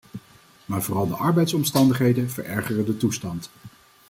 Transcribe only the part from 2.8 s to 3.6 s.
de toestand.